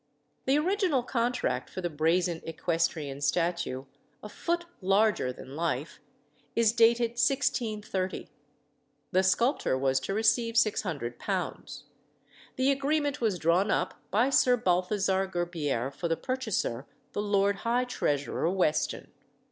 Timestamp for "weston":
18.49-19.11